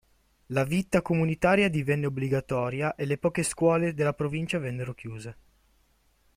[0.47, 5.37] La vita comunitaria divenne obbligatoria e le poche scuole della provincia vennero chiuse.